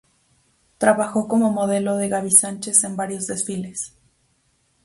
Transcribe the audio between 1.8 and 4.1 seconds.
de Gaby Sánchez en varios desfiles.